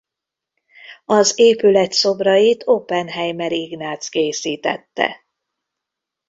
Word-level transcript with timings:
Az 1.05 1.33
épület 1.39 1.91
szobrait 1.93 2.63
Oppenheimer 2.67 3.51
Ignác 3.51 4.09
készítette. 4.09 5.25